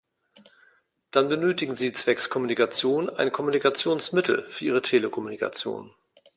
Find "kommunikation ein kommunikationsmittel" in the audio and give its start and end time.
2.31-4.49